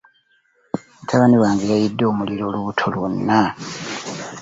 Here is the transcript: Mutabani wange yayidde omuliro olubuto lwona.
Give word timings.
Mutabani 0.99 1.37
wange 1.43 1.65
yayidde 1.71 2.03
omuliro 2.11 2.43
olubuto 2.49 2.85
lwona. 2.93 3.39